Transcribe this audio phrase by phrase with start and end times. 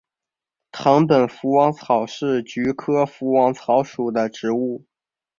[0.71, 4.83] 藤本福王草是菊科福王草属的植物。